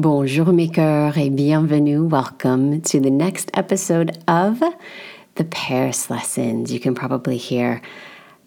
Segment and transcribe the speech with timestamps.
[0.00, 2.08] Bonjour mes cœurs et bienvenue.
[2.08, 4.62] Welcome to the next episode of
[5.34, 6.72] the Paris Lessons.
[6.72, 7.82] You can probably hear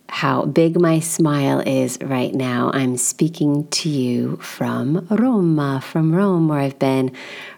[0.10, 2.72] how big my smile is right now.
[2.74, 7.12] I'm speaking to you from Roma, from Rome, where I've been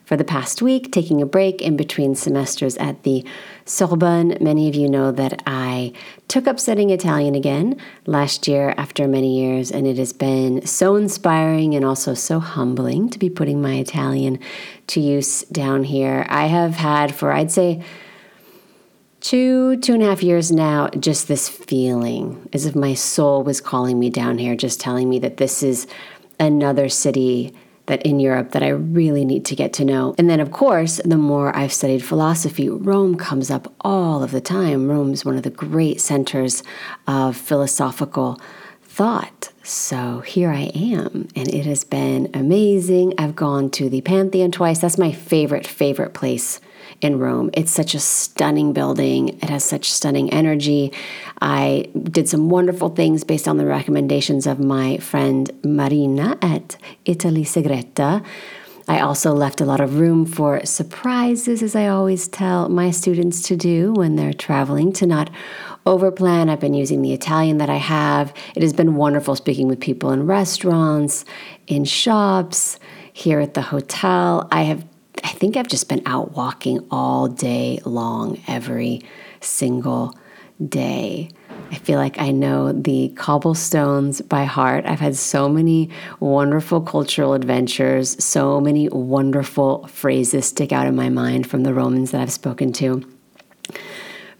[0.05, 3.25] for the past week, taking a break in between semesters at the
[3.65, 4.37] Sorbonne.
[4.39, 5.93] Many of you know that I
[6.27, 10.95] took up studying Italian again last year after many years, and it has been so
[10.95, 14.39] inspiring and also so humbling to be putting my Italian
[14.87, 16.25] to use down here.
[16.29, 17.83] I have had for, I'd say,
[19.21, 23.59] two, two and a half years now, just this feeling as if my soul was
[23.59, 25.87] calling me down here, just telling me that this is
[26.39, 27.55] another city
[27.87, 30.15] that in Europe that I really need to get to know.
[30.17, 34.41] And then, of course, the more I've studied philosophy, Rome comes up all of the
[34.41, 34.89] time.
[34.89, 36.63] Rome is one of the great centers
[37.07, 38.39] of philosophical
[38.95, 39.49] thought.
[39.61, 43.13] So here I am, and it has been amazing.
[43.17, 44.79] I've gone to the Pantheon twice.
[44.79, 46.61] That's my favorite, favorite place
[47.01, 47.49] in Rome.
[47.51, 50.93] It's such a stunning building, it has such stunning energy.
[51.41, 57.43] I did some wonderful things based on the recommendations of my friend Marina at Italy
[57.43, 58.23] Segreta.
[58.87, 63.41] I also left a lot of room for surprises, as I always tell my students
[63.47, 65.29] to do when they're traveling, to not
[65.85, 66.49] overplan.
[66.49, 68.33] I've been using the Italian that I have.
[68.55, 71.25] It has been wonderful speaking with people in restaurants,
[71.67, 72.79] in shops,
[73.13, 74.47] here at the hotel.
[74.51, 74.85] I have
[75.23, 79.01] I think I've just been out walking all day long, every
[79.39, 80.13] single
[80.67, 81.29] day.
[81.71, 84.85] I feel like I know the cobblestones by heart.
[84.85, 91.09] I've had so many wonderful cultural adventures, so many wonderful phrases stick out in my
[91.09, 93.03] mind from the Romans that I've spoken to.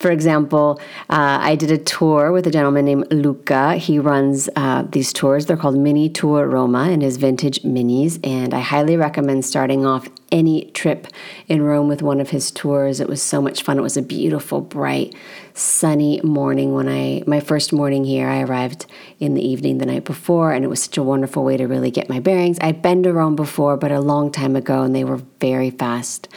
[0.05, 3.73] For example, uh, I did a tour with a gentleman named Luca.
[3.73, 5.47] He runs uh, these tours.
[5.47, 8.19] They're called Mini Tour Roma and his vintage minis.
[8.23, 11.07] And I highly recommend starting off any trip
[11.47, 12.99] in Rome with one of his tours.
[12.99, 13.79] It was so much fun.
[13.79, 15.15] It was a beautiful, bright,
[15.55, 18.85] sunny morning when I, my first morning here, I arrived
[19.19, 21.89] in the evening the night before, and it was such a wonderful way to really
[21.89, 22.59] get my bearings.
[22.61, 26.27] I'd been to Rome before, but a long time ago, and they were very fast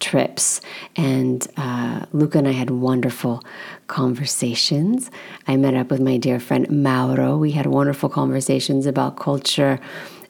[0.00, 0.60] trips.
[0.96, 3.42] And uh, Luca and I had wonderful
[3.86, 5.10] conversations.
[5.46, 7.36] I met up with my dear friend Mauro.
[7.36, 9.78] We had wonderful conversations about culture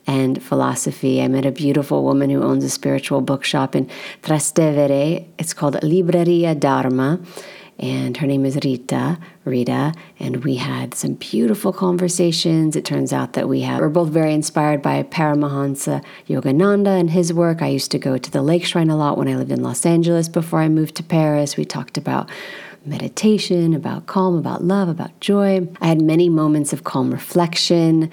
[0.07, 1.23] and philosophy.
[1.23, 3.89] I met a beautiful woman who owns a spiritual bookshop in
[4.23, 5.27] Trastevere.
[5.39, 7.21] It's called Libreria Dharma
[7.81, 12.77] and her name is Rita, Rita, and we had some beautiful conversations.
[12.77, 17.33] It turns out that we have we're both very inspired by Paramahansa Yogananda and his
[17.33, 17.63] work.
[17.63, 19.87] I used to go to the Lake Shrine a lot when I lived in Los
[19.87, 21.57] Angeles before I moved to Paris.
[21.57, 22.29] We talked about
[22.85, 25.67] meditation, about calm, about love, about joy.
[25.81, 28.11] I had many moments of calm reflection.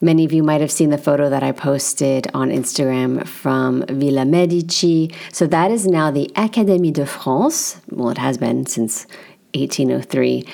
[0.00, 4.26] Many of you might have seen the photo that I posted on Instagram from Villa
[4.26, 5.10] Medici.
[5.32, 7.80] So that is now the Académie de France.
[7.90, 9.06] Well, it has been since
[9.54, 10.44] 1803.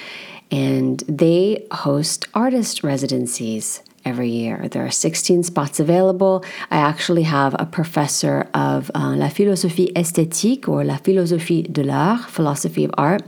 [0.53, 4.69] And they host artist residencies every year.
[4.69, 6.45] There are 16 spots available.
[6.71, 12.31] I actually have a professor of uh, La philosophie esthétique or La philosophie de l'art,
[12.31, 13.23] philosophy of art,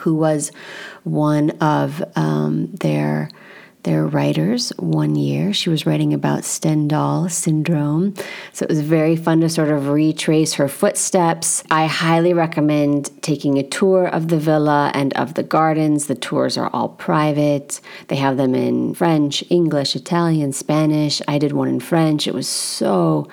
[0.00, 0.50] who was
[1.04, 3.30] one of um, their
[3.82, 5.52] their writers one year.
[5.52, 8.14] She was writing about Stendhal syndrome.
[8.52, 11.64] So it was very fun to sort of retrace her footsteps.
[11.70, 16.06] I highly recommend taking a tour of the villa and of the gardens.
[16.06, 17.80] The tours are all private.
[18.08, 21.22] They have them in French, English, Italian, Spanish.
[21.26, 22.26] I did one in French.
[22.26, 23.28] It was so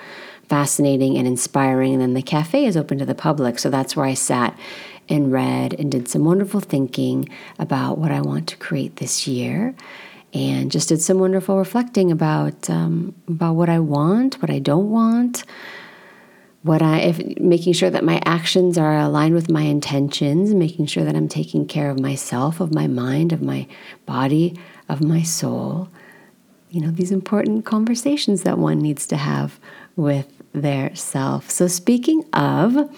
[0.48, 1.92] fascinating and inspiring.
[1.92, 3.58] And then the cafe is open to the public.
[3.58, 4.58] So that's where I sat
[5.10, 9.74] and read and did some wonderful thinking about what I want to create this year
[10.34, 14.90] and just did some wonderful reflecting about um, about what I want, what I don't
[14.90, 15.44] want,
[16.62, 21.04] what I if making sure that my actions are aligned with my intentions, making sure
[21.04, 23.66] that I'm taking care of myself, of my mind, of my
[24.06, 25.88] body, of my soul.
[26.70, 29.58] You know, these important conversations that one needs to have
[29.96, 31.50] with their self.
[31.50, 32.90] So, speaking of,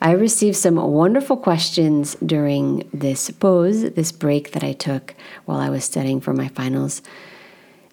[0.00, 5.14] I received some wonderful questions during this pause, this break that I took
[5.44, 7.02] while I was studying for my finals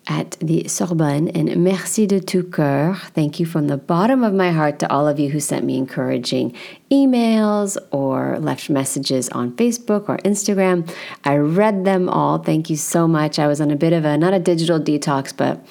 [0.08, 1.30] at the Sorbonne.
[1.30, 2.98] And merci de tout cœur.
[3.14, 5.78] Thank you from the bottom of my heart to all of you who sent me
[5.78, 6.56] encouraging
[6.92, 10.90] emails or left messages on Facebook or Instagram.
[11.24, 12.38] I read them all.
[12.38, 13.40] Thank you so much.
[13.40, 15.66] I was on a bit of a, not a digital detox, but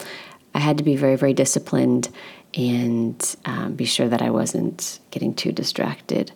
[0.55, 2.09] I had to be very, very disciplined
[2.55, 6.33] and um, be sure that I wasn't getting too distracted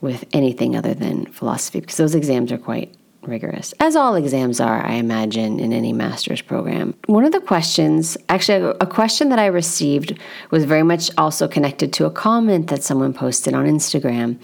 [0.00, 4.84] with anything other than philosophy because those exams are quite rigorous, as all exams are,
[4.84, 6.94] I imagine, in any master's program.
[7.06, 10.18] One of the questions, actually, a question that I received
[10.50, 14.42] was very much also connected to a comment that someone posted on Instagram.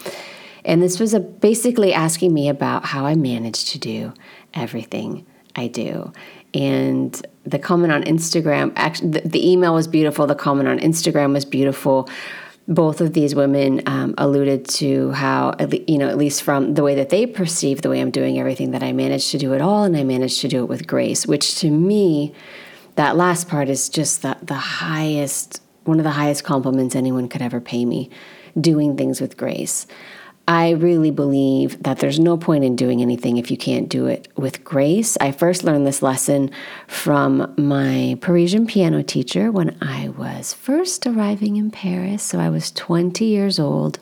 [0.64, 4.12] And this was a, basically asking me about how I manage to do
[4.54, 5.26] everything
[5.56, 6.12] I do.
[6.54, 10.26] And the comment on Instagram, actually, the, the email was beautiful.
[10.26, 12.08] The comment on Instagram was beautiful
[12.68, 15.54] both of these women um, alluded to how,
[15.86, 18.72] you know, at least from the way that they perceive the way I'm doing everything,
[18.72, 21.26] that I managed to do it all and I managed to do it with grace,
[21.26, 22.34] which to me,
[22.96, 27.40] that last part is just the, the highest, one of the highest compliments anyone could
[27.40, 28.10] ever pay me,
[28.60, 29.86] doing things with grace.
[30.48, 34.28] I really believe that there's no point in doing anything if you can't do it
[34.34, 35.18] with grace.
[35.20, 36.50] I first learned this lesson
[36.86, 42.22] from my Parisian piano teacher when I was first arriving in Paris.
[42.22, 43.98] So I was 20 years old.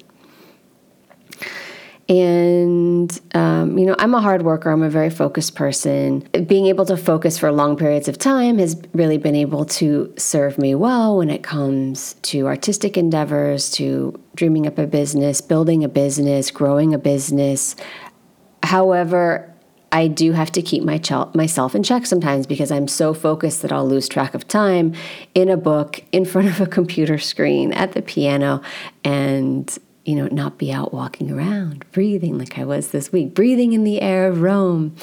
[2.08, 4.70] And, um, you know, I'm a hard worker.
[4.70, 6.20] I'm a very focused person.
[6.46, 10.56] Being able to focus for long periods of time has really been able to serve
[10.56, 15.88] me well when it comes to artistic endeavors, to dreaming up a business, building a
[15.88, 17.74] business, growing a business.
[18.62, 19.52] However,
[19.90, 23.62] I do have to keep my ch- myself in check sometimes because I'm so focused
[23.62, 24.94] that I'll lose track of time
[25.34, 28.60] in a book, in front of a computer screen, at the piano,
[29.02, 29.76] and
[30.06, 33.82] you know, not be out walking around, breathing like I was this week, breathing in
[33.82, 34.94] the air of Rome.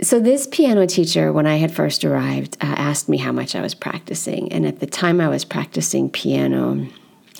[0.00, 3.60] So, this piano teacher, when I had first arrived, uh, asked me how much I
[3.60, 4.50] was practicing.
[4.50, 6.88] And at the time, I was practicing piano,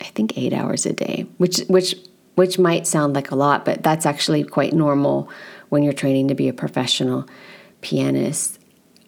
[0.00, 1.96] I think eight hours a day, which, which,
[2.34, 5.30] which might sound like a lot, but that's actually quite normal
[5.70, 7.26] when you're training to be a professional
[7.80, 8.58] pianist.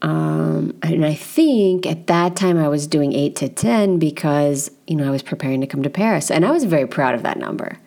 [0.04, 4.96] Um, and I think at that time I was doing eight to 10 because, you
[4.96, 6.30] know, I was preparing to come to Paris.
[6.30, 7.78] And I was very proud of that number.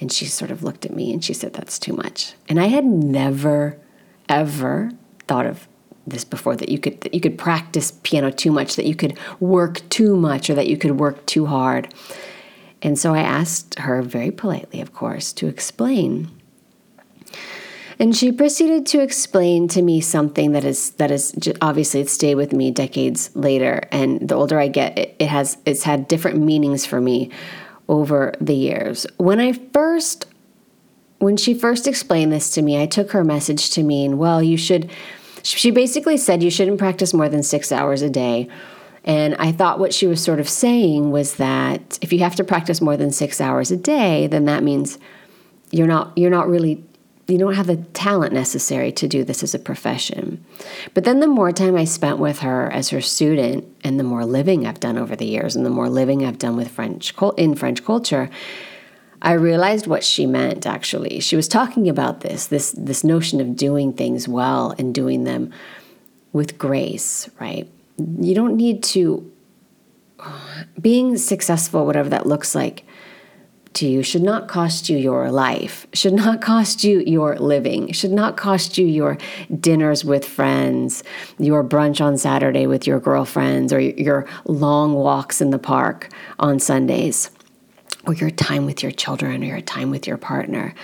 [0.00, 2.34] And she sort of looked at me and she said, That's too much.
[2.48, 3.78] And I had never,
[4.28, 4.90] ever
[5.28, 5.68] thought of
[6.04, 9.16] this before that you could that you could practice piano too much, that you could
[9.38, 11.94] work too much, or that you could work too hard.
[12.82, 16.28] And so I asked her very politely, of course, to explain
[17.98, 22.34] and she proceeded to explain to me something that is that is obviously it stayed
[22.34, 23.82] with me decades later.
[23.90, 27.30] And the older I get, it, it has it's had different meanings for me
[27.88, 29.06] over the years.
[29.16, 30.26] When I first
[31.18, 34.58] when she first explained this to me, I took her message to mean, well, you
[34.58, 34.90] should
[35.42, 38.48] she basically said you shouldn't practice more than 6 hours a day.
[39.04, 42.44] And I thought what she was sort of saying was that if you have to
[42.44, 44.98] practice more than 6 hours a day, then that means
[45.70, 46.84] you're not you're not really
[47.28, 50.44] you don't have the talent necessary to do this as a profession.
[50.94, 54.24] But then the more time I spent with her as her student and the more
[54.24, 57.56] living I've done over the years and the more living I've done with French in
[57.56, 58.30] French culture,
[59.20, 61.18] I realized what she meant actually.
[61.20, 65.52] She was talking about this this this notion of doing things well and doing them
[66.32, 67.68] with grace, right?
[67.98, 69.32] You don't need to
[70.20, 72.84] uh, being successful whatever that looks like
[73.76, 78.12] to you should not cost you your life, should not cost you your living, should
[78.12, 79.18] not cost you your
[79.60, 81.04] dinners with friends,
[81.38, 86.08] your brunch on Saturday with your girlfriends, or your long walks in the park
[86.38, 87.30] on Sundays,
[88.06, 90.74] or your time with your children, or your time with your partner.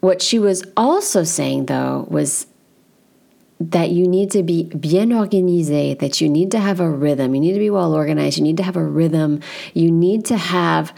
[0.00, 2.46] What she was also saying, though, was
[3.60, 7.34] that you need to be bien organisé, that you need to have a rhythm.
[7.34, 8.38] You need to be well organized.
[8.38, 9.40] You need to have a rhythm.
[9.74, 10.94] You need to have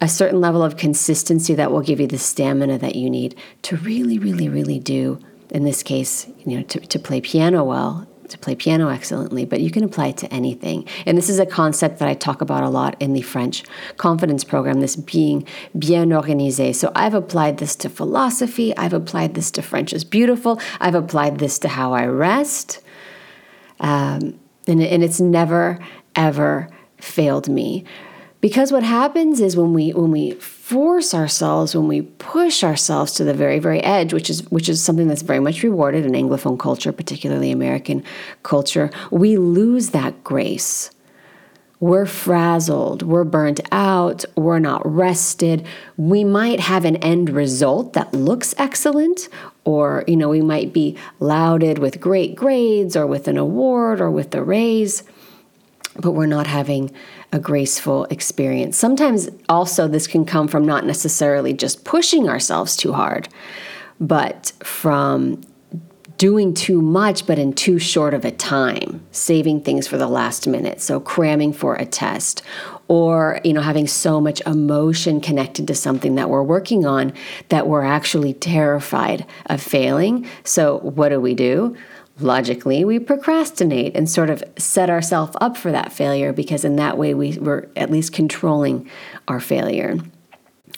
[0.00, 3.76] a certain level of consistency that will give you the stamina that you need to
[3.76, 8.38] really, really, really do, in this case, you know, to, to play piano well to
[8.38, 10.86] play piano excellently, but you can apply it to anything.
[11.06, 13.62] And this is a concept that I talk about a lot in the French
[13.96, 15.46] confidence program this being
[15.78, 16.74] bien organisé.
[16.74, 21.38] So I've applied this to philosophy, I've applied this to French is beautiful, I've applied
[21.38, 22.80] this to how I rest.
[23.80, 25.78] Um, and, and it's never,
[26.14, 26.68] ever
[26.98, 27.84] failed me.
[28.40, 30.32] Because what happens is when we when we
[30.70, 34.80] force ourselves, when we push ourselves to the very, very edge, which is which is
[34.80, 38.04] something that's very much rewarded in Anglophone culture, particularly American
[38.44, 40.92] culture, we lose that grace.
[41.80, 45.66] We're frazzled, we're burnt out, we're not rested.
[45.96, 49.28] We might have an end result that looks excellent,
[49.64, 54.08] or you know, we might be lauded with great grades or with an award or
[54.08, 55.02] with a raise,
[55.96, 56.92] but we're not having
[57.32, 58.76] a graceful experience.
[58.76, 63.28] Sometimes also this can come from not necessarily just pushing ourselves too hard,
[64.00, 65.40] but from
[66.16, 70.46] doing too much but in too short of a time, saving things for the last
[70.46, 72.42] minute, so cramming for a test
[72.90, 77.12] or you know having so much emotion connected to something that we're working on
[77.48, 80.26] that we're actually terrified of failing.
[80.42, 81.76] So what do we do?
[82.22, 86.98] Logically we procrastinate and sort of set ourselves up for that failure because in that
[86.98, 88.88] way we, we're at least controlling
[89.28, 89.96] our failure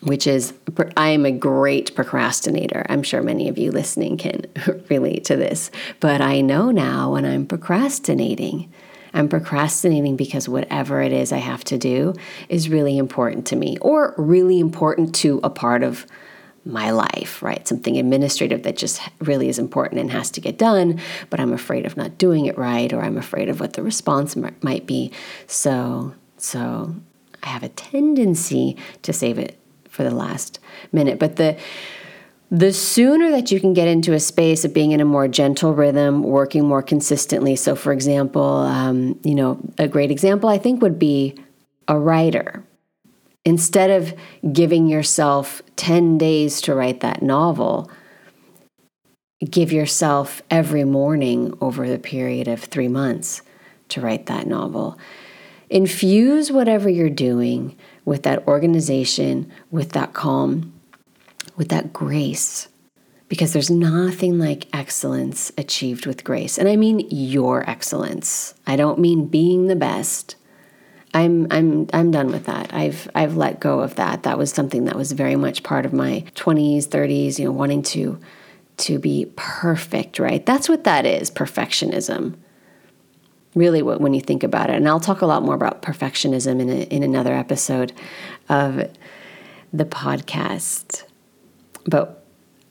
[0.03, 0.53] which is
[0.97, 2.85] I am a great procrastinator.
[2.89, 4.47] I'm sure many of you listening can
[4.91, 5.71] relate to this.
[6.01, 8.73] But I know now when I'm procrastinating,
[9.15, 12.15] I'm procrastinating because whatever it is I have to do
[12.49, 16.07] is really important to me or really important to a part of
[16.65, 17.67] my life, right?
[17.67, 21.87] Something administrative that just really is important and has to get done, but I'm afraid
[21.87, 25.11] of not doing it right or I'm afraid of what the response m- might be.
[25.47, 26.95] So, so
[27.43, 30.59] I have a tendency to save it for the last
[30.93, 31.57] minute, but the
[32.51, 35.73] the sooner that you can get into a space of being in a more gentle
[35.73, 37.57] rhythm, working more consistently.
[37.57, 41.35] So, for example, um, you know, a great example I think would be
[41.89, 42.63] a writer,
[43.45, 44.15] Instead of
[44.53, 47.91] giving yourself 10 days to write that novel,
[49.51, 53.43] give yourself every morning over the period of three months
[53.89, 54.99] to write that novel.
[55.69, 60.73] Infuse whatever you're doing with that organization, with that calm,
[61.57, 62.69] with that grace,
[63.29, 66.59] because there's nothing like excellence achieved with grace.
[66.59, 68.55] And I mean your excellence.
[68.67, 70.37] I don't mean being the best.
[71.15, 72.73] I'm I'm I'm done with that.
[72.73, 74.23] I've I've let go of that.
[74.23, 77.83] That was something that was very much part of my 20s, 30s, you know, wanting
[77.83, 78.19] to
[78.79, 80.45] to be perfect, right?
[80.45, 82.37] That's what that is, perfectionism.
[83.55, 84.77] Really what when you think about it.
[84.77, 87.93] And I'll talk a lot more about perfectionism in a, in another episode
[88.49, 88.91] of
[89.73, 91.05] the podcast.
[91.85, 92.25] But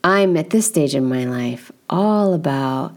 [0.03, 2.95] I'm at this stage in my life all about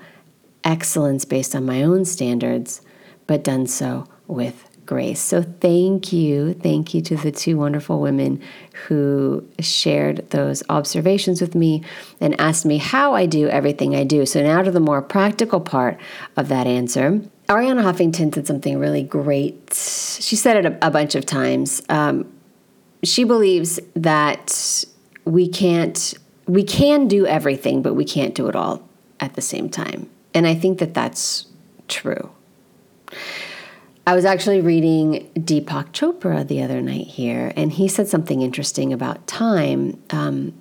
[0.65, 2.81] excellence based on my own standards,
[3.27, 5.21] but done so with grace.
[5.21, 6.55] So thank you.
[6.55, 8.41] Thank you to the two wonderful women
[8.87, 11.83] who shared those observations with me
[12.21, 14.27] and asked me how I do everything I do.
[14.27, 15.99] So now to the more practical part
[16.37, 17.21] of that answer.
[17.49, 19.73] Arianna Huffington said something really great.
[19.75, 21.83] She said it a, a bunch of times.
[21.89, 22.33] Um,
[23.03, 24.85] she believes that
[25.25, 26.15] we can't
[26.47, 28.87] we can do everything, but we can't do it all
[29.21, 30.11] at the same time.
[30.35, 31.47] And I think that that's
[31.89, 32.31] true.
[34.07, 38.93] I was actually reading Deepak Chopra the other night here, and he said something interesting
[38.93, 40.03] about time.
[40.11, 40.53] Um,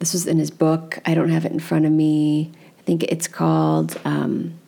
[0.00, 0.98] this was in his book.
[1.04, 2.50] I don't have it in front of me.
[2.78, 3.96] I think it's called.
[4.04, 4.58] Um,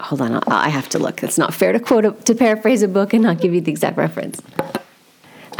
[0.00, 1.22] hold on, I have to look.
[1.22, 3.70] It's not fair to quote a, to paraphrase a book and not give you the
[3.70, 4.42] exact reference.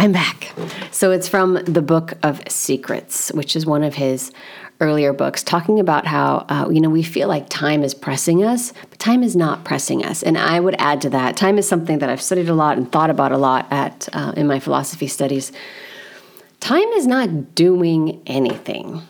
[0.00, 0.54] I'm back.
[0.92, 4.33] So it's from the Book of Secrets, which is one of his
[4.80, 8.73] earlier books talking about how uh, you know we feel like time is pressing us
[8.88, 10.23] but time is not pressing us.
[10.23, 12.90] And i would add to that time is something that i've studied a lot and
[12.90, 15.52] thought about a lot at uh, in my philosophy studies.
[16.61, 19.02] Time is not doing anything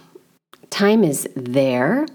[0.70, 2.06] time is there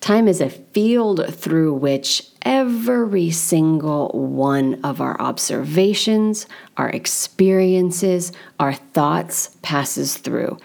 [0.00, 8.72] time is a field through which every single one of our observations our experiences our
[8.72, 10.56] thoughts passes through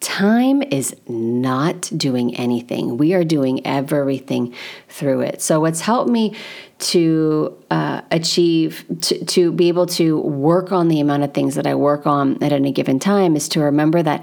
[0.00, 2.98] Time is not doing anything.
[2.98, 4.54] We are doing everything
[4.88, 5.40] through it.
[5.40, 6.36] So, what's helped me
[6.78, 11.66] to uh, achieve, to, to be able to work on the amount of things that
[11.66, 14.22] I work on at any given time is to remember that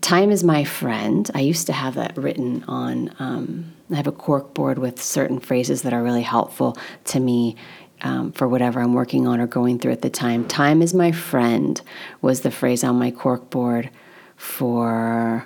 [0.00, 1.30] time is my friend.
[1.34, 5.40] I used to have that written on, um, I have a cork board with certain
[5.40, 6.76] phrases that are really helpful
[7.06, 7.56] to me
[8.02, 10.46] um, for whatever I'm working on or going through at the time.
[10.46, 11.80] Time is my friend
[12.20, 13.90] was the phrase on my cork board
[14.36, 15.44] for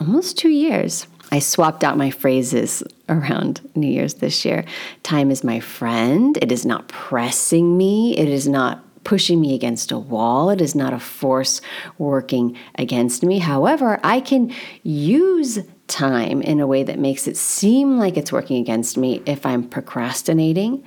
[0.00, 1.06] almost two years.
[1.30, 4.64] I swapped out my phrases around New Year's this year.
[5.02, 6.38] Time is my friend.
[6.40, 8.16] It is not pressing me.
[8.16, 10.50] It is not pushing me against a wall.
[10.50, 11.60] It is not a force
[11.98, 13.38] working against me.
[13.38, 18.60] However, I can use time in a way that makes it seem like it's working
[18.60, 20.82] against me if I'm procrastinating,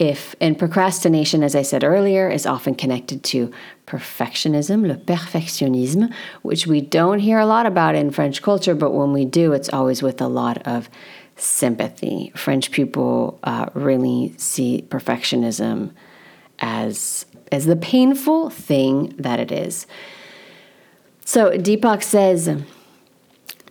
[0.00, 3.52] if and procrastination as i said earlier is often connected to
[3.86, 9.12] perfectionism le perfectionnisme which we don't hear a lot about in french culture but when
[9.12, 10.88] we do it's always with a lot of
[11.36, 15.92] sympathy french people uh, really see perfectionism
[16.60, 19.86] as as the painful thing that it is
[21.24, 22.48] so deepak says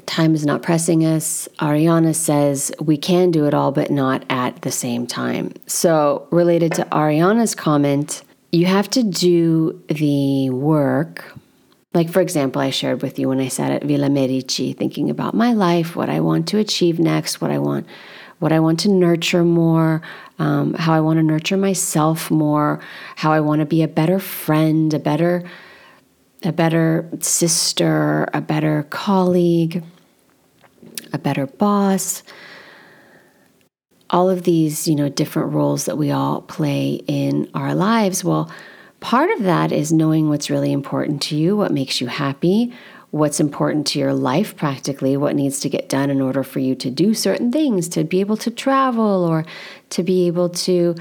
[0.06, 1.50] time is not pressing us.
[1.60, 5.54] Arianna says we can do it all, but not at the same time.
[5.68, 11.38] So, related to Arianna's comment, you have to do the work
[11.94, 15.34] like, for example, I shared with you when I sat at Villa Medici thinking about
[15.34, 17.88] my life, what I want to achieve next, what I want,
[18.38, 20.04] what I want to nurture more,
[20.40, 22.80] um, how I want to nurture myself more,
[23.18, 25.44] how I want to be a better friend, a better,
[26.44, 29.84] a better sister, a better colleague,
[31.14, 32.24] a better boss.
[34.10, 38.24] All of these, you know, different roles that we all play in our lives.
[38.24, 38.50] Well,
[39.00, 42.74] Part of that is knowing what's really important to you, what makes you happy,
[43.12, 46.76] what's important to your life practically, what needs to get done in order for you
[46.76, 49.46] to do certain things, to be able to travel or
[49.92, 50.96] to be able to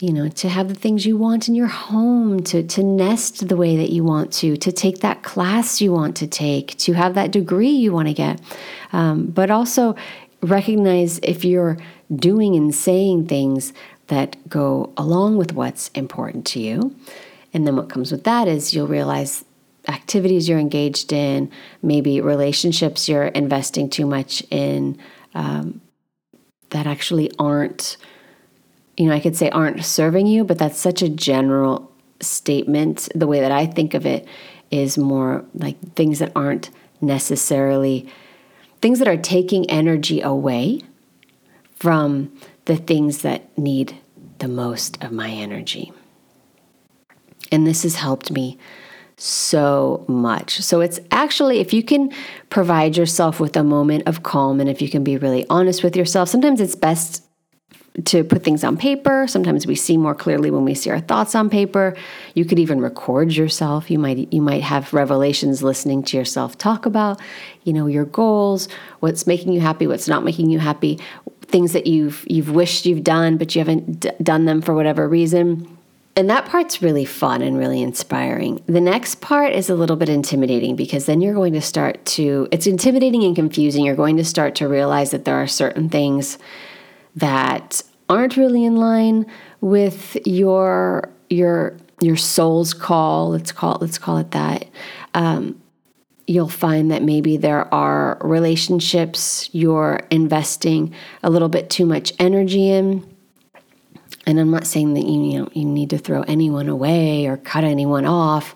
[0.00, 3.56] you know to have the things you want in your home to to nest the
[3.56, 7.14] way that you want to to take that class you want to take to have
[7.14, 8.40] that degree you want to get.
[8.92, 9.94] Um, but also
[10.42, 11.78] recognize if you're
[12.14, 13.72] doing and saying things
[14.08, 16.94] that go along with what's important to you.
[17.52, 19.44] And then what comes with that is you'll realize
[19.88, 21.50] activities you're engaged in,
[21.82, 24.98] maybe relationships you're investing too much in
[25.34, 25.80] um,
[26.70, 27.96] that actually aren't,
[28.96, 33.08] you know, I could say aren't serving you, but that's such a general statement.
[33.14, 34.26] The way that I think of it
[34.70, 36.70] is more like things that aren't
[37.00, 38.08] necessarily
[38.80, 40.80] things that are taking energy away
[41.76, 42.30] from
[42.64, 43.98] the things that need
[44.38, 45.92] the most of my energy.
[47.52, 48.58] And this has helped me
[49.16, 50.60] so much.
[50.60, 52.12] So it's actually, if you can
[52.50, 55.96] provide yourself with a moment of calm and if you can be really honest with
[55.96, 57.24] yourself, sometimes it's best
[58.02, 59.26] to put things on paper.
[59.28, 61.96] Sometimes we see more clearly when we see our thoughts on paper.
[62.34, 63.88] You could even record yourself.
[63.88, 67.20] You might you might have revelations listening to yourself talk about,
[67.62, 70.98] you know, your goals, what's making you happy, what's not making you happy,
[71.42, 75.08] things that you've you've wished you've done but you haven't d- done them for whatever
[75.08, 75.68] reason.
[76.16, 78.62] And that part's really fun and really inspiring.
[78.66, 82.48] The next part is a little bit intimidating because then you're going to start to
[82.50, 83.84] it's intimidating and confusing.
[83.84, 86.38] You're going to start to realize that there are certain things
[87.16, 89.26] that aren't really in line
[89.60, 93.30] with your your your soul's call.
[93.30, 94.66] Let's call it, let's call it that.
[95.14, 95.60] Um,
[96.26, 102.70] you'll find that maybe there are relationships you're investing a little bit too much energy
[102.70, 103.06] in.
[104.26, 107.36] And I'm not saying that you, you know you need to throw anyone away or
[107.36, 108.54] cut anyone off.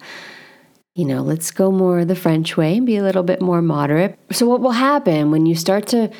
[0.95, 4.19] You know, let's go more the French way and be a little bit more moderate.
[4.33, 6.11] So what will happen when you start to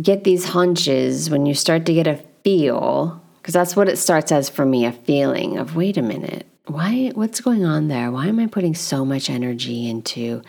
[0.00, 4.32] get these hunches, when you start to get a feel, because that's what it starts
[4.32, 8.10] as for me, a feeling of wait a minute why what's going on there?
[8.10, 10.42] Why am i putting so much energy into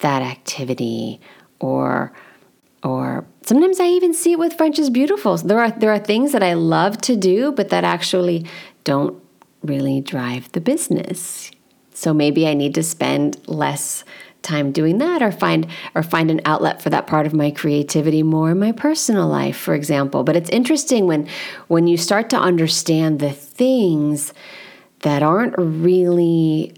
[0.00, 1.20] that activity?
[1.60, 2.12] Or
[2.82, 5.36] or sometimes i even see it with french is beautiful.
[5.36, 8.46] There are there are things that i love to do but that actually
[8.84, 9.22] don't
[9.62, 11.50] really drive the business.
[11.92, 14.04] So maybe i need to spend less
[14.42, 18.22] time doing that or find or find an outlet for that part of my creativity
[18.22, 20.24] more in my personal life for example.
[20.24, 21.28] But it's interesting when
[21.68, 24.32] when you start to understand the things
[25.00, 26.74] that aren't really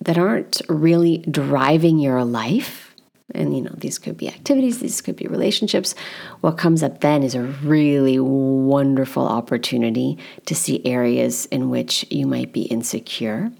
[0.00, 2.94] that aren't really driving your life.
[3.34, 5.94] And you know these could be activities these could be relationships.
[6.42, 10.16] What comes up then is a really wonderful opportunity
[10.46, 13.50] to see areas in which you might be insecure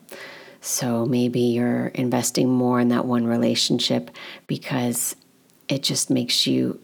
[0.66, 4.11] so maybe you're investing more in that one relationship
[4.46, 5.16] because
[5.68, 6.81] it just makes you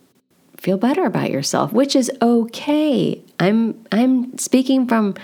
[0.57, 5.14] feel better about yourself which is okay i'm i'm speaking from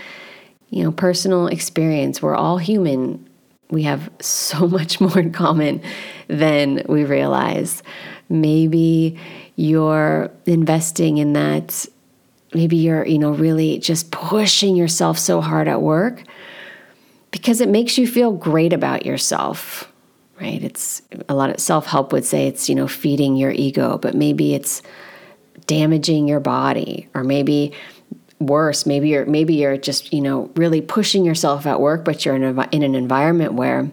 [0.70, 2.20] you know, personal experience.
[2.20, 3.26] We're all human.
[3.70, 5.82] We have so much more in common
[6.28, 7.82] than we realize.
[8.28, 9.18] Maybe
[9.56, 11.86] you're investing in that.
[12.54, 16.22] Maybe you're, you know, really just pushing yourself so hard at work
[17.30, 19.90] because it makes you feel great about yourself,
[20.40, 20.62] right?
[20.62, 24.14] It's a lot of self help would say it's, you know, feeding your ego, but
[24.14, 24.82] maybe it's
[25.66, 27.72] damaging your body, or maybe
[28.40, 32.36] worse maybe you're maybe you're just you know really pushing yourself at work but you're
[32.36, 33.90] in, a, in an environment where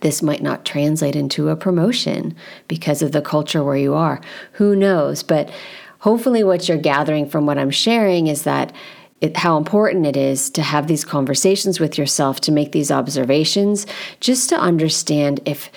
[0.00, 2.34] this might not translate into a promotion
[2.68, 4.18] because of the culture where you are
[4.52, 5.50] who knows but
[5.98, 8.72] hopefully what you're gathering from what i'm sharing is that
[9.20, 13.86] it, how important it is to have these conversations with yourself to make these observations
[14.20, 15.70] just to understand if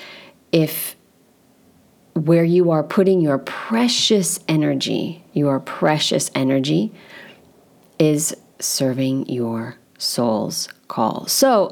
[0.52, 0.96] if
[2.14, 6.94] where you are putting your precious energy your precious energy
[8.00, 11.28] is serving your soul's call.
[11.28, 11.72] So,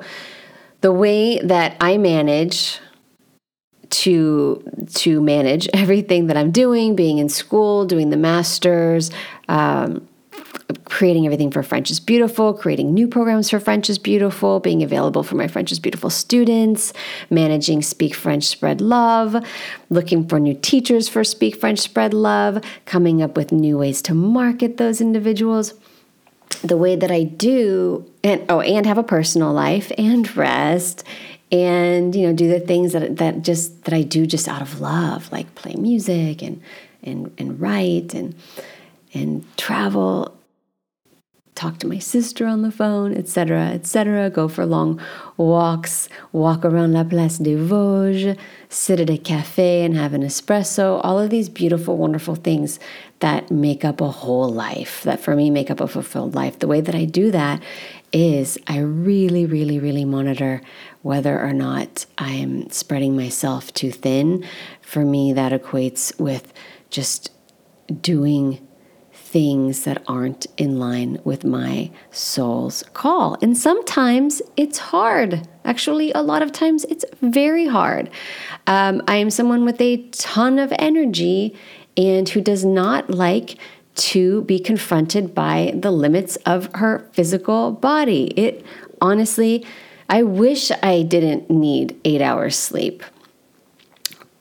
[0.81, 2.79] the way that I manage
[3.89, 4.63] to
[4.95, 9.11] to manage everything that I'm doing, being in school, doing the masters,
[9.47, 10.07] um,
[10.85, 15.23] creating everything for French is beautiful, creating new programs for French is beautiful, being available
[15.23, 16.93] for my French is beautiful students,
[17.29, 19.35] managing Speak French Spread Love,
[19.89, 24.13] looking for new teachers for Speak French Spread Love, coming up with new ways to
[24.13, 25.73] market those individuals.
[26.63, 31.03] The way that I do, and oh, and have a personal life and rest
[31.51, 34.79] and you know do the things that that just that I do just out of
[34.79, 36.61] love like play music and
[37.03, 38.35] and and write and
[39.13, 40.37] and travel
[41.61, 44.99] talk to my sister on the phone, etc., etc., go for long
[45.37, 48.35] walks, walk around La Place des Vosges,
[48.69, 52.79] sit at a cafe and have an espresso, all of these beautiful, wonderful things
[53.19, 56.57] that make up a whole life, that for me make up a fulfilled life.
[56.57, 57.61] The way that I do that
[58.11, 60.63] is I really, really, really monitor
[61.03, 64.43] whether or not I'm spreading myself too thin.
[64.81, 66.51] For me, that equates with
[66.89, 67.29] just
[68.01, 68.67] doing
[69.31, 73.37] things that aren't in line with my soul's call.
[73.41, 75.47] And sometimes it's hard.
[75.63, 78.09] Actually, a lot of times it's very hard.
[78.67, 81.55] Um, I am someone with a ton of energy
[81.95, 83.57] and who does not like
[83.93, 88.33] to be confronted by the limits of her physical body.
[88.35, 88.65] It
[88.99, 89.65] honestly,
[90.09, 93.01] I wish I didn't need eight hours sleep.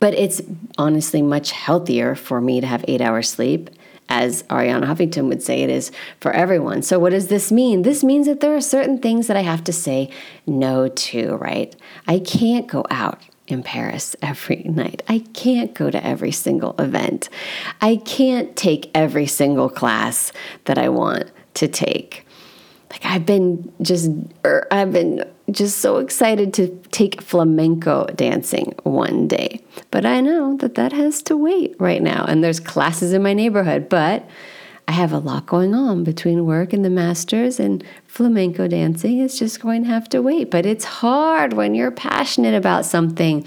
[0.00, 0.42] But it's
[0.78, 3.70] honestly much healthier for me to have eight hours sleep
[4.10, 6.82] as Arianna Huffington would say, it is for everyone.
[6.82, 7.82] So, what does this mean?
[7.82, 10.10] This means that there are certain things that I have to say
[10.46, 11.74] no to, right?
[12.06, 15.02] I can't go out in Paris every night.
[15.08, 17.28] I can't go to every single event.
[17.80, 20.32] I can't take every single class
[20.64, 22.26] that I want to take.
[22.90, 24.10] Like, I've been just,
[24.44, 29.62] er, I've been just so excited to take flamenco dancing one day.
[29.90, 32.24] But I know that that has to wait right now.
[32.26, 34.28] And there's classes in my neighborhood, but
[34.88, 39.38] I have a lot going on between work and the masters, and flamenco dancing is
[39.38, 40.50] just going to have to wait.
[40.50, 43.46] But it's hard when you're passionate about something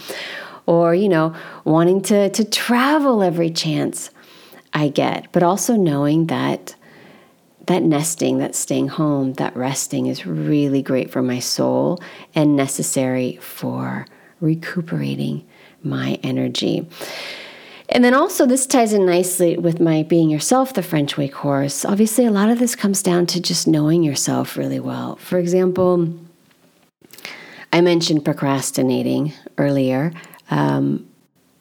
[0.66, 4.10] or, you know, wanting to, to travel every chance
[4.74, 6.76] I get, but also knowing that
[7.66, 12.02] that nesting, that staying home, that resting is really great for my soul
[12.36, 14.06] and necessary for
[14.42, 15.46] recuperating
[15.82, 16.88] my energy.
[17.90, 21.86] And then also, this ties in nicely with my Being Yourself, the French Way course.
[21.86, 25.18] Obviously, a lot of this comes down to just knowing yourself really well.
[25.18, 26.14] For example,
[27.72, 30.12] I mentioned procrastinating earlier.
[30.50, 31.08] Um,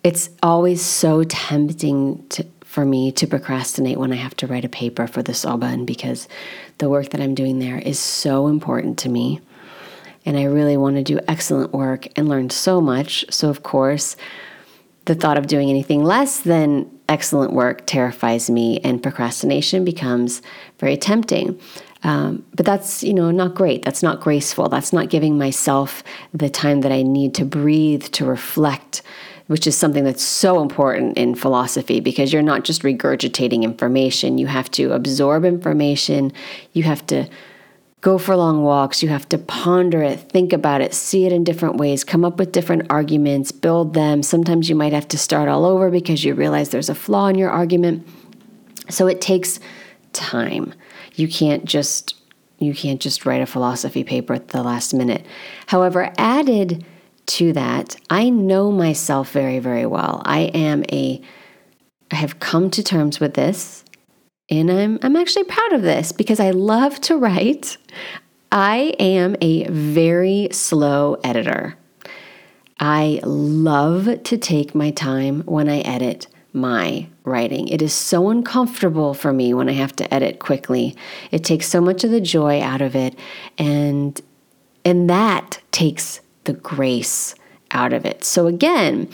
[0.04, 4.68] it's always so tempting to, for me to procrastinate when I have to write a
[4.68, 6.26] paper for the Sorbonne because
[6.78, 9.42] the work that I'm doing there is so important to me.
[10.24, 13.26] And I really want to do excellent work and learn so much.
[13.28, 14.16] So, of course,
[15.04, 20.40] the thought of doing anything less than excellent work terrifies me, and procrastination becomes
[20.78, 21.60] very tempting.
[22.04, 23.82] Um, but that's you know not great.
[23.82, 24.70] That's not graceful.
[24.70, 29.02] That's not giving myself the time that I need to breathe, to reflect,
[29.46, 34.46] which is something that's so important in philosophy because you're not just regurgitating information, you
[34.46, 36.32] have to absorb information,
[36.72, 37.28] you have to
[38.02, 41.44] go for long walks, you have to ponder it, think about it, see it in
[41.44, 44.22] different ways, come up with different arguments, build them.
[44.22, 47.36] Sometimes you might have to start all over because you realize there's a flaw in
[47.36, 48.06] your argument.
[48.88, 49.60] So it takes
[50.12, 50.74] time.
[51.14, 52.16] You can't just
[52.58, 55.26] you can't just write a philosophy paper at the last minute.
[55.66, 56.84] However, added
[57.26, 60.22] to that, I know myself very, very well.
[60.24, 61.20] I am a,
[62.10, 63.84] I have come to terms with this,
[64.50, 67.76] and I'm, I'm actually proud of this because I love to write.
[68.50, 71.76] I am a very slow editor.
[72.78, 77.68] I love to take my time when I edit my writing.
[77.68, 80.96] It is so uncomfortable for me when I have to edit quickly.
[81.30, 83.18] It takes so much of the joy out of it
[83.56, 84.20] and
[84.84, 87.34] and that takes the grace
[87.70, 88.24] out of it.
[88.24, 89.08] So again,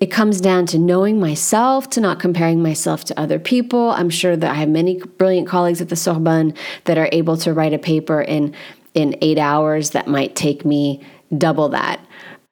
[0.00, 3.90] it comes down to knowing myself, to not comparing myself to other people.
[3.90, 7.52] I'm sure that I have many brilliant colleagues at the Sorbonne that are able to
[7.52, 8.54] write a paper in
[8.94, 11.04] in 8 hours that might take me
[11.36, 12.04] double that.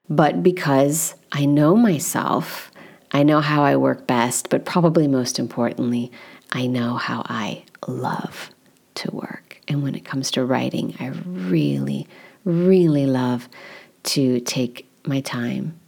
[0.09, 2.71] But because I know myself,
[3.13, 6.11] I know how I work best, but probably most importantly,
[6.53, 8.51] I know how I love
[8.97, 9.61] to work.
[9.69, 12.09] And when it comes to writing, I really,
[12.45, 13.49] really love
[14.05, 15.79] to take my time,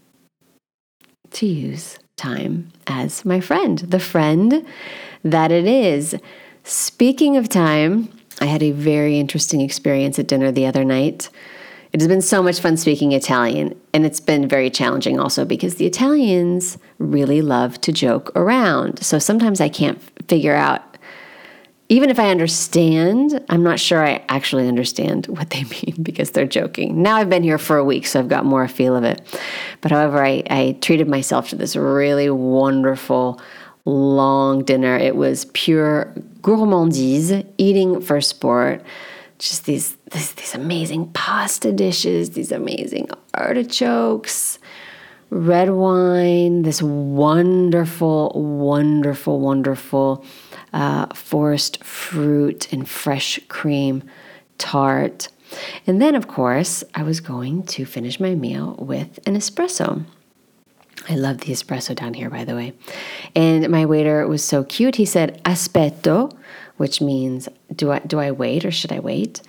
[1.31, 4.65] to use time as my friend, the friend
[5.25, 6.17] that it is.
[6.65, 8.09] Speaking of time,
[8.41, 11.31] I had a very interesting experience at dinner the other night.
[11.93, 15.75] It has been so much fun speaking Italian, and it's been very challenging also because
[15.75, 19.05] the Italians really love to joke around.
[19.05, 20.92] So sometimes I can't figure out
[21.93, 26.47] even if I understand, I'm not sure I actually understand what they mean because they're
[26.47, 27.03] joking.
[27.03, 29.21] Now I've been here for a week, so I've got more a feel of it.
[29.83, 33.43] But however, I, I treated myself to this really wonderful
[33.85, 34.97] long dinner.
[34.97, 38.83] It was pure gourmandise, eating for sport.
[39.39, 44.59] Just these, these, these amazing pasta dishes, these amazing artichokes,
[45.33, 50.25] red wine, this wonderful, wonderful, wonderful
[50.75, 54.03] uh, forest fruit and fresh cream
[54.59, 55.29] tart.
[55.87, 60.05] And then, of course, I was going to finish my meal with an espresso.
[61.09, 62.75] I love the espresso down here, by the way.
[63.35, 64.97] And my waiter was so cute.
[64.97, 66.37] He said, aspetto,
[66.77, 69.41] which means, do I, do I wait or should I wait?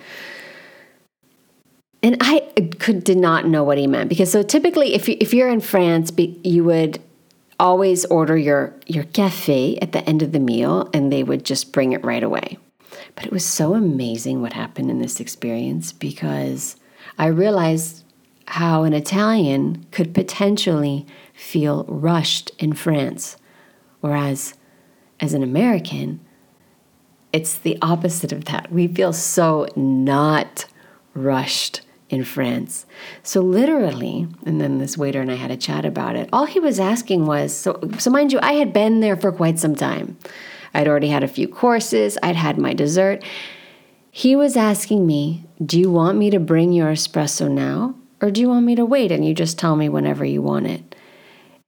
[2.04, 2.40] And I
[2.80, 5.60] could did not know what he meant because so typically if you, if you're in
[5.60, 7.00] France, you would
[7.58, 11.72] always order your your cafe at the end of the meal and they would just
[11.72, 12.58] bring it right away.
[13.14, 16.76] But it was so amazing what happened in this experience because
[17.16, 18.04] I realized
[18.48, 23.38] how an Italian could potentially feel rushed in France
[24.00, 24.52] whereas
[25.20, 26.20] as an American
[27.32, 28.70] it's the opposite of that.
[28.70, 30.66] We feel so not
[31.14, 32.86] rushed in France.
[33.22, 36.28] So literally, and then this waiter and I had a chat about it.
[36.32, 39.58] All he was asking was so so mind you, I had been there for quite
[39.58, 40.16] some time.
[40.74, 43.22] I'd already had a few courses, I'd had my dessert.
[44.10, 48.40] He was asking me, "Do you want me to bring your espresso now or do
[48.40, 50.94] you want me to wait and you just tell me whenever you want it?"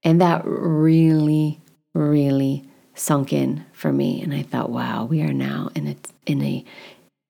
[0.03, 1.61] And that really
[1.95, 5.97] really sunk in for me and I thought, "Wow, we are now in a
[6.27, 6.65] in a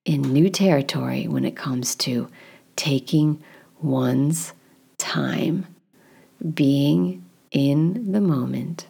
[0.05, 2.27] in new territory when it comes to
[2.77, 3.43] taking
[3.81, 4.53] one's
[4.97, 5.65] time,
[6.53, 8.87] being in the moment,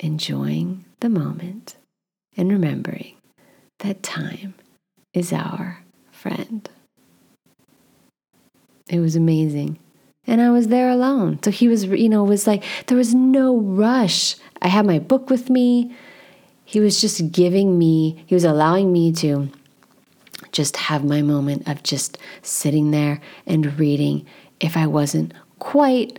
[0.00, 1.76] enjoying the moment,
[2.36, 3.14] and remembering
[3.80, 4.54] that time
[5.12, 6.70] is our friend.
[8.88, 9.78] It was amazing.
[10.26, 11.40] And I was there alone.
[11.42, 14.36] So he was, you know, was like, there was no rush.
[14.60, 15.94] I had my book with me.
[16.64, 19.50] He was just giving me, he was allowing me to
[20.52, 24.26] just have my moment of just sitting there and reading
[24.60, 26.18] if I wasn't quite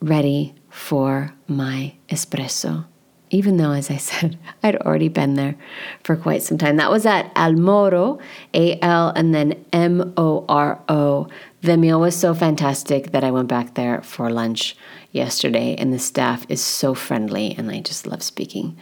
[0.00, 2.86] ready for my espresso.
[3.30, 5.56] Even though, as I said, I'd already been there
[6.02, 6.76] for quite some time.
[6.76, 8.18] That was at Al Moro,
[8.52, 11.28] A L and then M O R O.
[11.62, 14.76] The meal was so fantastic that I went back there for lunch
[15.12, 18.76] yesterday, and the staff is so friendly, and I just love speaking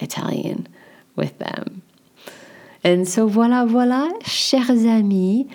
[0.00, 0.68] Italian
[1.14, 1.82] with them.
[2.84, 5.46] And so, voila, voila, chers amis.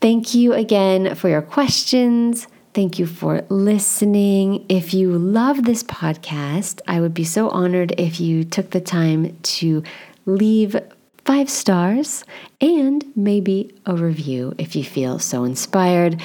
[0.00, 2.48] Thank you again for your questions.
[2.74, 4.66] Thank you for listening.
[4.68, 9.38] If you love this podcast, I would be so honored if you took the time
[9.40, 9.82] to
[10.26, 10.76] leave
[11.24, 12.24] five stars
[12.60, 16.20] and maybe a review if you feel so inspired.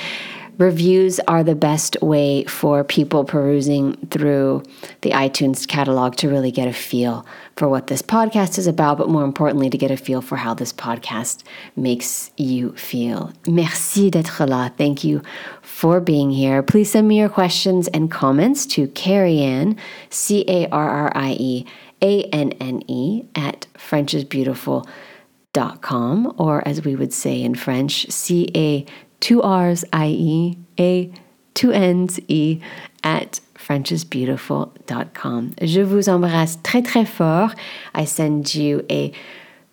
[0.57, 4.63] Reviews are the best way for people perusing through
[5.01, 9.07] the iTunes catalog to really get a feel for what this podcast is about, but
[9.09, 11.43] more importantly, to get a feel for how this podcast
[11.75, 13.33] makes you feel.
[13.47, 14.71] Merci d'être là.
[14.77, 15.21] Thank you
[15.61, 16.61] for being here.
[16.61, 19.75] Please send me your questions and comments to Carrie Anne,
[20.09, 21.65] C A R R I E
[22.01, 28.85] A N N E, at FrenchIsBeautiful.com, or as we would say in French, C A
[29.21, 31.09] two R's, I-E, A,
[31.53, 32.59] two N's, E,
[33.03, 35.51] at frenchisbeautiful.com.
[35.61, 37.55] Je vous embrasse très très fort.
[37.95, 39.13] I send you a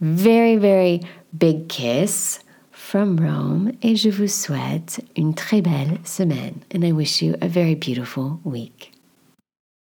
[0.01, 1.01] very, very
[1.37, 7.23] big kiss from Rome et je vous souhaite une très belle semaine and I wish
[7.23, 8.98] you a very beautiful week.